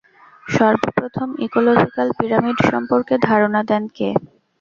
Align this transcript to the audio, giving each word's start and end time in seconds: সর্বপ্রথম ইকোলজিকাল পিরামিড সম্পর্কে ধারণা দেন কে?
সর্বপ্রথম 0.45 1.29
ইকোলজিকাল 1.45 2.07
পিরামিড 2.17 2.57
সম্পর্কে 2.69 3.15
ধারণা 3.27 3.61
দেন 3.69 3.83
কে? 3.97 4.09